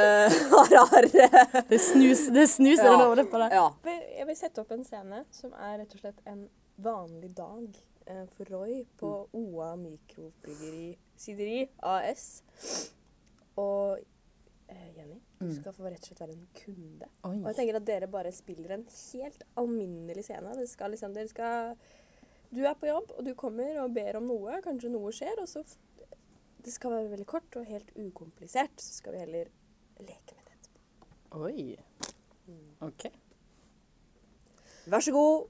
[0.98, 2.86] er det snus, det snus Ja.
[2.92, 3.56] den overleppa der.
[3.58, 3.68] Ja.
[4.18, 6.46] Jeg vil sette opp en scene som er rett og slett en
[6.84, 7.68] vanlig dag
[8.08, 12.26] eh, for Roy på OA Mikrobryggeri Sideri AS.
[13.60, 14.00] Og
[14.70, 17.10] eh, Jenny, du skal få rett og slett være en kunde.
[17.30, 17.36] Oi.
[17.42, 20.56] Og jeg tenker at dere bare spiller en helt alminnelig scene.
[20.58, 21.76] Det skal liksom, dere skal,
[22.54, 24.60] du er på jobb, og du kommer og ber om noe.
[24.66, 25.66] Kanskje noe skjer, og så
[26.64, 28.80] Det skal være veldig kort og helt ukomplisert.
[28.80, 29.50] Så skal vi heller
[30.00, 31.42] leke med det etterpå.
[31.44, 31.76] Oi.
[32.88, 33.04] OK.
[34.88, 35.50] Vær så god.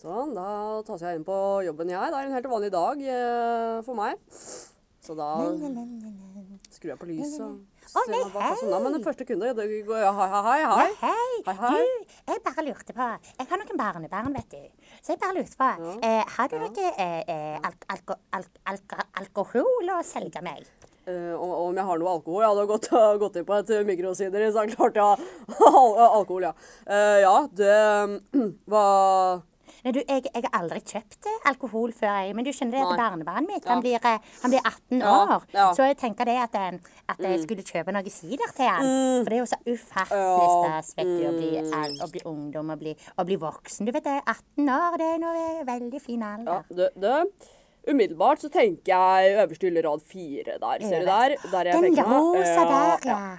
[0.00, 0.46] Sånn, da
[0.88, 2.08] tas jeg inn på jobben, jeg.
[2.08, 4.16] Det er en helt vanlig dag eh, for meg.
[5.02, 5.28] Så da
[6.72, 8.60] skrur jeg på lyset Å, nei, er.
[8.72, 10.86] Men den første kunden det går ja, Hei, hei, hei.
[11.02, 11.72] Hei, Hei, hei.
[11.74, 14.86] du, jeg bare lurte på Jeg har noen barnebarn, vet du.
[15.02, 18.14] Så jeg bare lurte på eh, Har du noe eh, eh, alk alk
[18.70, 20.64] alk alkohol å selge meg?
[21.02, 22.44] Og om jeg har noe alkohol?
[22.44, 22.90] Jeg hadde gått,
[23.24, 26.52] gått inn på et mikrosider, så er klart jeg har alkohol, ja.
[26.86, 27.72] Uh, ja, det
[28.70, 28.84] Hva
[29.82, 32.34] Nei, du, jeg, jeg har aldri kjøpt eh, alkohol før, jeg.
[32.38, 33.72] Men du skjønner det at barnebarnet mitt Ja.
[33.72, 35.46] han, blir, eh, han blir 18 Ja, år.
[35.52, 35.64] ja.
[35.74, 38.86] Så jeg tenker det at, eh, at jeg skulle kjøpe noe sider til han.
[39.24, 40.38] For det er jo så ufattelig Mm.
[40.42, 43.86] Ja, stas å bli, å bli ungdom og bli, å bli voksen.
[43.86, 46.64] Du vet det, 18 år det er noe veldig fin Ja, alder.
[46.70, 47.26] det, det
[47.82, 50.82] Umiddelbart så tenker jeg øverste hylle rad fire der.
[50.86, 51.34] Ser du der?
[51.50, 53.38] Der jeg Den rosa der, ja.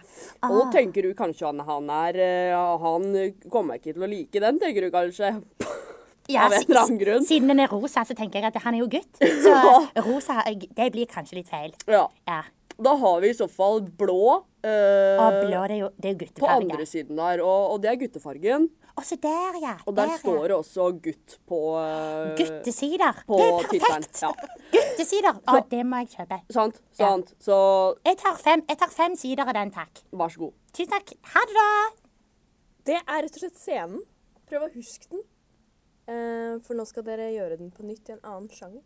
[0.49, 0.71] Og Ah.
[0.71, 4.91] tenker du kanskje han, han er Han kommer ikke til å like den, tenker du
[4.91, 5.41] kanskje?
[6.31, 7.25] Ja, Av en eller annen grunn.
[7.27, 9.19] Siden den er rosa, så tenker jeg at han er jo gutt.
[9.43, 9.53] Så
[10.05, 11.73] rosa, det blir kanskje litt feil.
[11.87, 12.05] Ja.
[12.29, 12.43] Ja.
[12.83, 16.31] Da har vi i så fall blå eh, Og blå, det er jo, det er
[16.39, 18.65] på andre siden der, og, og det er guttefargen.
[18.97, 19.73] Og så der, ja.
[19.85, 23.21] Og der der står det også gutt på eh, Guttesider.
[23.27, 24.21] på Det er perfekt.
[24.21, 24.31] Ja.
[24.73, 25.39] Guttesider.
[25.49, 26.39] Å, det må jeg kjøpe.
[26.53, 27.33] Sant, sant.
[27.41, 27.57] Så
[28.05, 30.03] Jeg tar fem, jeg tar fem sider av den, takk.
[30.13, 30.55] vær så god.
[30.73, 31.13] Tusen takk.
[31.33, 31.69] Ha det, da.
[32.89, 34.01] Det er rett og slett scenen.
[34.49, 35.23] Prøv å huske den.
[36.03, 38.83] Eh, for nå skal dere gjøre den på nytt i en annen sjanger.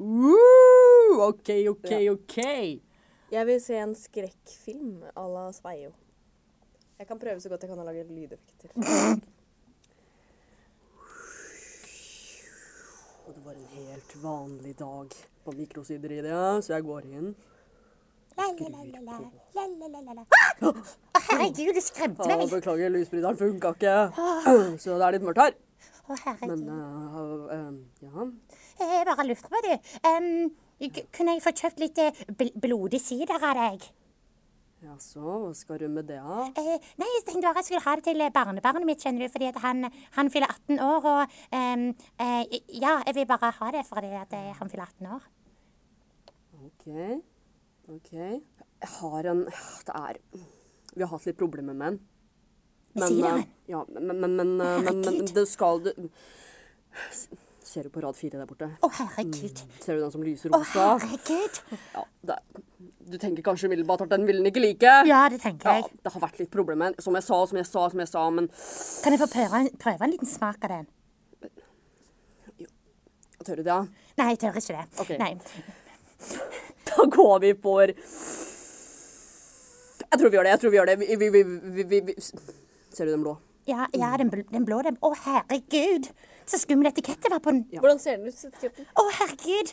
[0.00, 2.38] Uh, OK, OK, OK.
[3.32, 5.92] Jeg vil se en skrekkfilm à la Sveio.
[6.96, 8.72] Jeg kan prøve så godt jeg kan å lage lydeffekter.
[13.26, 17.34] Og det var en helt vanlig dag på mikrosideriet, så jeg går inn.
[21.26, 22.50] Herregud, du skremte Ja, meg.
[22.52, 23.96] beklager, lysbryteren funka ikke.
[24.80, 25.56] Så det er litt mørkt her.
[26.06, 26.62] Å, herregud.
[26.62, 28.24] Men eh, eh, ja.
[28.78, 29.72] Jeg bare lurte på, du.
[30.92, 33.86] K- kunne jeg få kjøpt litt eh, bl blodig sider av deg?
[34.84, 36.42] Jaså, hva skal du med det, da?
[36.60, 39.32] Eh, nei, jeg tenkte bare jeg skulle ha det til eh, barnebarnet mitt, skjønner du,
[39.32, 39.86] fordi at han,
[40.18, 41.86] han fyller 18 år, og ehm,
[42.20, 45.24] eh, ja, jeg vil bare ha det fordi at eh, han fyller 18 år.
[46.66, 46.86] OK.
[47.96, 48.12] OK.
[48.12, 50.20] Jeg har en Det er
[50.92, 51.98] Vi har hatt litt problemer med den.
[52.96, 55.90] Jeg sier eh, ja, men, men, men, eh, men, men det skal du
[57.66, 58.68] Ser du på rad fire der borte?
[58.80, 59.58] Å, herregud.
[59.82, 61.58] Ser du den som lyser Å, herregud.
[61.92, 62.36] Ja, det,
[63.10, 64.92] du tenker kanskje umiddelbart at den vil den ikke like?
[65.08, 65.82] Ja, det tenker jeg.
[65.90, 66.94] Ja, det har vært litt problemer.
[67.02, 68.48] Som jeg sa, som jeg sa, som jeg sa, men
[69.02, 70.86] Kan jeg få prøve en, prøve en liten smak av den?
[73.46, 73.70] Tør du det?
[73.70, 73.82] ja?
[74.18, 74.86] Nei, jeg tør ikke det.
[75.02, 75.10] Ok.
[75.22, 75.32] Nei.
[76.86, 77.90] Da går vi for
[80.06, 80.52] Jeg tror vi gjør det.
[80.54, 80.96] Jeg tror vi gjør det.
[81.02, 82.14] Vi, vi, vi, vi, vi, vi.
[82.96, 83.36] Ser du den blå?
[83.68, 86.06] Ja, ja den, bl den blå, den Å, herregud.
[86.48, 87.64] Så skummel etikette var på den.
[87.74, 88.44] Hvordan ser den ut?
[88.46, 88.86] etiketten?
[88.96, 89.72] Å, herregud.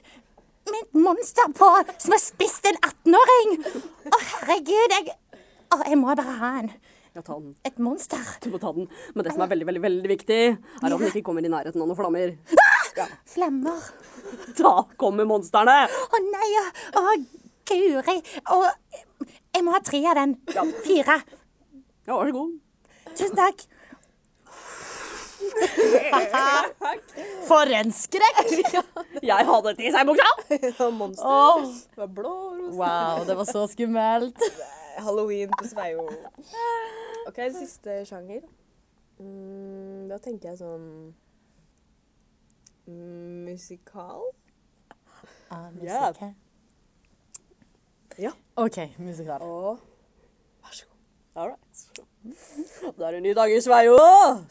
[0.67, 1.69] Med et monster på
[2.01, 3.53] som har spist en 18-åring.
[4.09, 4.95] Å, herregud.
[4.97, 5.15] Jeg,
[5.71, 6.73] å, jeg må bare ha en.
[7.13, 7.53] Ja, ta den.
[7.69, 8.33] Et monster.
[8.43, 8.89] Du må ta den.
[9.13, 11.85] Men det som er veldig, veldig, veldig viktig, er at den ikke kommer i nærheten
[11.85, 12.35] av noen flammer.
[13.29, 13.87] Flammer.
[14.57, 15.85] Da kommer monstrene!
[15.85, 17.15] Å nei, å, å
[17.69, 18.15] guri.
[18.49, 18.59] Å,
[19.53, 20.35] jeg må ha tre av den.
[20.55, 20.65] Ja.
[20.85, 21.21] Fire.
[22.07, 22.62] Ja, vær så god.
[23.13, 23.63] Tusen takk.
[27.47, 28.39] For en skrekk!
[29.23, 30.29] Jeg hadde det i seg buksa!
[30.53, 31.65] Ja, monster.
[31.93, 32.77] Det var blå rosa.
[32.79, 34.39] Wow, det var så skummelt.
[35.03, 36.07] Halloween på Sveio.
[37.27, 38.43] OK, siste sjanger.
[39.21, 40.87] Mm, da tenker jeg sånn
[42.87, 44.25] Musikal?
[45.53, 46.17] Ah, Musikal?
[46.19, 46.31] Ja.
[48.27, 48.31] Ja.
[48.59, 49.41] OK, musikal.
[49.41, 49.92] Og.
[51.35, 51.77] All right.
[52.97, 53.95] Det er en ny dag i Sveio.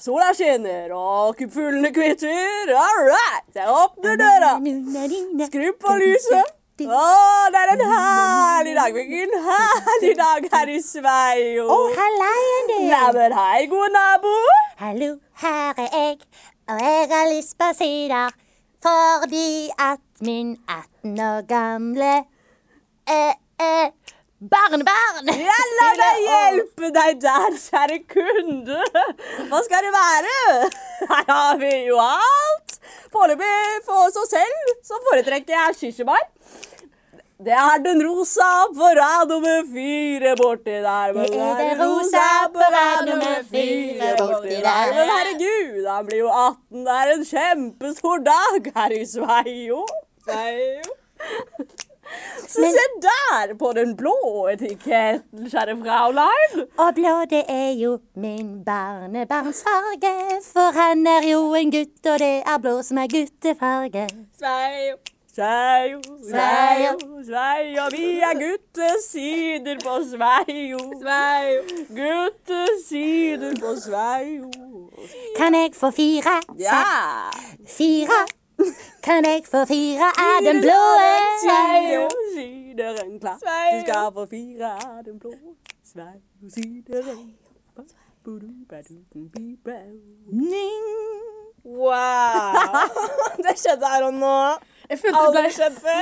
[0.02, 2.72] Sola skinner, og fuglene kvitter.
[2.74, 3.46] All right.
[3.54, 4.50] Jeg åpner døra.
[5.46, 6.50] Skru på lyset.
[6.82, 7.04] Å,
[7.54, 8.96] det er en herlig dag.
[8.96, 11.68] Hvilken herlig dag her i Sveio.
[11.70, 12.76] Å, hallaien du.
[12.90, 14.34] Neimen, hei, gode nabo.
[14.82, 15.12] Hallo,
[15.44, 16.18] her er jeg,
[16.66, 18.34] og jeg har lyst på sider.
[18.82, 22.14] Fordi at min 18 år gamle
[23.06, 23.92] eh, eh,
[24.50, 28.81] barnebarn Ja, la meg hjelpe deg der, kjære kunde.
[29.50, 30.37] Hva skal det være?
[31.12, 32.78] Her har vi jo alt.
[33.12, 36.24] Foreløpig for oss selv så foretrekker jeg kirsebær.
[37.42, 41.14] Det er den rosa på rad nummer fire borti der.
[41.16, 44.94] Det er den rosa på rad nummer fire borti der.
[44.94, 46.85] Men herregud, han blir jo 18.
[46.87, 49.83] Det er en kjempestor dag her i Sveio.
[50.22, 51.88] Sveio.
[52.42, 56.66] Så se der på den blå etiketten, kjære Fraulein.
[56.79, 60.12] Og blå, det er jo min barnebarnsfarge.
[60.53, 64.07] For han er jo en gutt, og det er blå som er guttefarge.
[64.38, 65.01] Sveio.
[65.33, 66.90] Sveio, Sveio.
[67.25, 70.83] Sveio, vi er guttesider på Sveio.
[71.01, 71.62] Sveio.
[71.88, 74.51] Guttesider på Sveio.
[75.38, 76.37] Kan jeg få fire?
[76.61, 76.83] Ja!
[77.79, 78.20] Fire.
[79.02, 80.80] Kan jeg få fire av den blå?
[81.42, 83.38] Sveio, sideren klar.
[83.42, 85.32] Du skal få fire av den blå.
[85.82, 87.32] Sveio, sideren
[91.64, 92.54] Wow.
[93.42, 94.30] Det skjedde her og nå.
[94.90, 95.42] Jeg følte det
[95.78, 96.00] ble,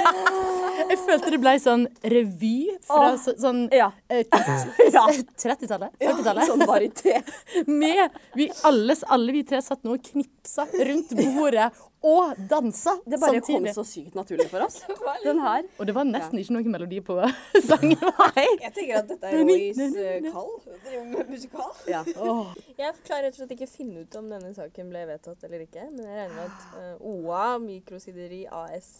[0.90, 1.82] jeg følte det ble sånn
[2.12, 2.54] revy
[2.88, 3.90] fra så, sånn Ja.
[4.10, 5.92] eh, 30-tallet?
[6.00, 6.48] 40-tallet?
[6.48, 7.20] Sånn varieté.
[7.82, 11.68] Med vi alles, alle vi tre satt nå og knipsa rundt bordet
[12.00, 14.78] og dansa Det bare kom så sykt naturlig for oss.
[15.24, 15.66] Den her.
[15.76, 17.16] Og det var nesten ikke noe melodi på
[17.68, 18.00] sangen.
[18.20, 18.46] Nei.
[18.62, 20.54] Jeg tenker at dette er Roys uh, kall.
[20.86, 21.74] Driver med musikal.
[21.90, 22.00] Ja.
[22.06, 25.86] Jeg klarer rett og slett ikke finne ut om denne saken ble vedtatt eller ikke.
[25.92, 28.92] Men jeg regner med at uh, OA, Mikrosideri AS,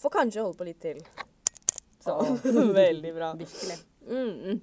[0.00, 1.02] får kanskje holde på litt til.
[2.02, 2.16] Så
[2.48, 3.34] veldig bra.
[3.38, 3.76] Virkelig.
[4.08, 4.62] Mm, mm.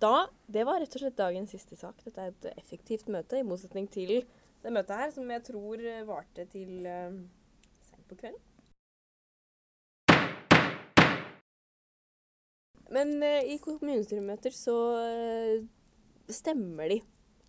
[0.00, 1.98] Da, Det var rett og slett dagens siste sak.
[2.06, 4.22] Dette er et effektivt møte, i motsetning til
[4.60, 7.16] det møtet her, som jeg tror eh, varte til uh,
[7.88, 8.46] sent på kvelden.
[12.90, 15.62] Men eh, i kommunestyremøter så eh,
[16.30, 16.98] stemmer de.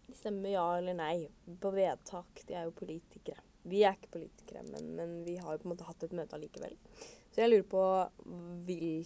[0.05, 1.15] De stemmer ja eller nei
[1.61, 2.43] på vedtak.
[2.45, 3.41] De er jo politikere.
[3.65, 6.37] Vi er ikke politikere, men, men vi har jo på en måte hatt et møte
[6.37, 6.77] allikevel.
[7.31, 7.83] Så jeg lurer på
[8.67, 9.05] vil,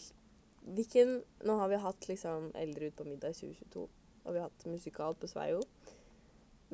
[0.76, 3.84] hvilken Nå har vi hatt liksom Eldre ut på middag i 2022,
[4.26, 5.62] og vi har hatt Musikalt på Sveio.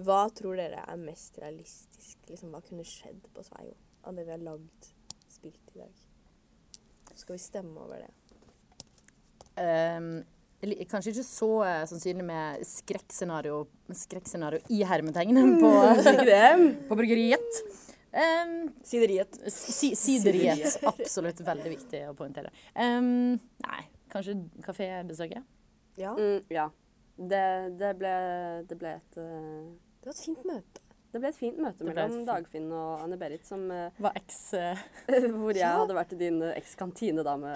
[0.01, 2.17] Hva tror dere er mest realistisk?
[2.29, 3.75] Liksom, hva kunne skjedd på Sveio
[4.07, 4.91] av det vi har lagd,
[5.29, 6.03] spilt i dag?
[7.11, 8.11] Så skal vi stemme over det.
[9.61, 10.23] Um,
[10.89, 13.65] kanskje ikke så uh, sannsynlig med skrekkscenario,
[14.03, 15.71] skrekkscenario i hermetegn på,
[16.89, 17.63] på bryggeriet.
[18.11, 19.37] Um, Sideriet.
[19.53, 20.81] si, sideriet.
[20.87, 22.51] Absolutt veldig viktig å poengtere.
[22.75, 25.45] Um, nei, kanskje kafébesøket?
[25.99, 26.15] Ja.
[26.17, 26.69] Mm, ja.
[27.21, 27.41] Det,
[27.77, 28.11] det, ble,
[28.69, 29.67] det ble et eh,
[30.01, 30.79] Det var et fint møte.
[31.11, 34.39] Det ble et fint møte mellom fint- Dagfinn og Anne-Berit, som eh, Var eks...
[34.57, 34.81] eh,
[35.35, 37.53] Hvor jeg hadde vært din eks-kantinedame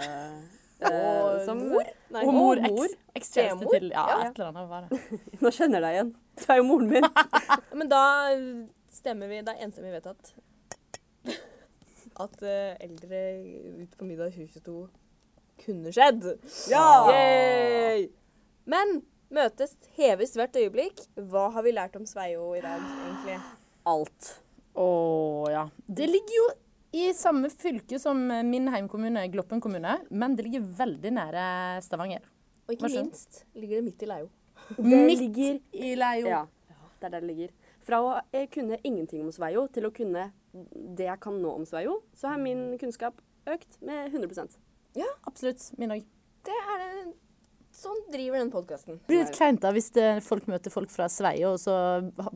[0.86, 1.88] Eh, som mor?
[2.12, 3.72] Nei, Og mor, og eks, ekskjæreste Stemor?
[3.78, 4.18] til Ja, Ja.
[4.28, 4.98] et eller annet var det.
[5.46, 6.10] Nå kjenner jeg deg igjen.
[6.36, 7.08] Du er jo moren min.
[7.80, 8.02] Men da
[8.94, 10.34] stemmer vi, det er enstemmig vedtatt
[12.26, 12.44] at
[12.84, 13.22] eldre
[13.86, 14.76] ut på middag 2022
[15.64, 16.28] kunne skjedd.
[16.72, 16.84] Ja!
[17.12, 18.06] Yay!
[18.72, 18.98] Men
[19.34, 21.02] møtes heves hvert øyeblikk.
[21.30, 23.40] Hva har vi lært om Sveio i dag, egentlig?
[23.90, 24.32] Alt.
[24.76, 24.88] Å
[25.52, 25.66] ja.
[25.88, 26.48] Det ligger jo
[26.96, 31.46] i samme fylke som min heimkommune, Gloppen kommune, men det ligger veldig nære
[31.84, 32.24] Stavanger.
[32.66, 34.30] Og ikke minst ligger det midt i Leio.
[34.82, 36.30] Midt ligger- i Leio.
[36.32, 36.44] Ja,
[37.00, 37.54] det er der det ligger.
[37.86, 38.14] Fra å
[38.54, 40.32] kunne ingenting om Sveio til å kunne
[40.96, 44.58] det jeg kan nå om Sveio, så har min kunnskap økt med 100
[44.96, 45.68] Ja, Absolutt.
[45.78, 46.06] Min òg.
[46.46, 47.14] Det er det
[47.86, 49.00] Sånn driver den podkasten.
[49.06, 51.76] Blir litt kleint da hvis det, folk møter folk fra Sveio, og så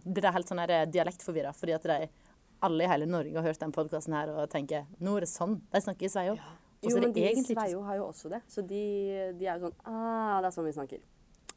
[0.05, 1.99] blir de helt sånn her dialektforvirra fordi at de
[2.61, 5.59] alle i hele Norge har hørt den podkasten her og tenker nå er det sånn
[5.71, 6.33] de snakker i Sveio.
[6.79, 8.41] Og så Jo, men de i Sveio har jo også det.
[8.51, 8.83] Så de,
[9.39, 11.01] de er sånn Ah, det er sånn vi snakker.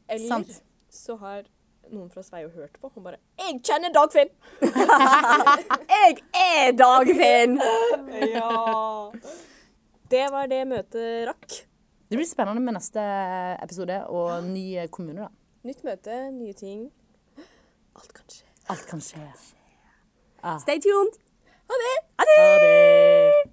[0.09, 0.63] Eller Sant.
[0.91, 1.45] så har
[1.91, 4.33] noen fra Sveio hørt på og bare 'Jeg kjenner Dagfinn!'
[5.95, 7.59] Jeg er Dagfinn!
[8.35, 9.13] ja.
[10.11, 11.72] Det var det møtet rakk.
[12.13, 13.01] Det blir spennende med neste
[13.65, 15.29] episode og ny kommune, da.
[15.65, 16.83] Nytt møte, nye ting.
[17.97, 18.45] Alt kan skje.
[18.69, 19.23] Alt kan skje.
[20.61, 21.17] Stay tuned!
[21.73, 21.97] Ha det!
[22.21, 23.53] Ha det!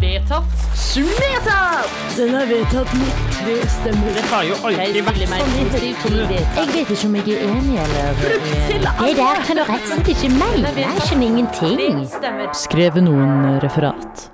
[0.00, 0.56] Vedtatt.
[0.96, 1.92] Vedtatt!
[2.16, 3.20] Den er vedtatt mitt.
[3.46, 4.16] Det stemmer.
[4.16, 5.54] Det har jo aldri vært sånn
[6.02, 10.08] Jeg vet ikke om jeg er enig, eller Det der kan du rett og slett
[10.10, 10.72] ikke mene.
[10.74, 12.02] Jeg skjønner ingenting.
[12.58, 14.26] Skrevet noen referat.